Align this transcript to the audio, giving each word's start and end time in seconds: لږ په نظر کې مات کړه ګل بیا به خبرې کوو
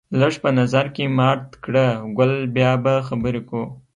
لږ 0.19 0.33
په 0.43 0.49
نظر 0.59 0.85
کې 0.95 1.03
مات 1.17 1.43
کړه 1.63 1.85
ګل 2.17 2.33
بیا 2.55 2.71
به 2.83 2.93
خبرې 3.07 3.41
کوو 3.49 3.65